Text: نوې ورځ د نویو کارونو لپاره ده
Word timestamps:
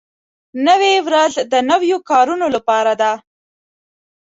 نوې 0.67 0.93
ورځ 1.07 1.33
د 1.51 1.53
نویو 1.71 1.97
کارونو 2.09 2.45
لپاره 2.55 2.93
ده 3.01 3.11